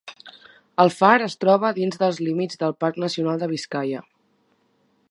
[0.83, 4.03] El far es troba dins dels límits del parc nacional de Biscaia.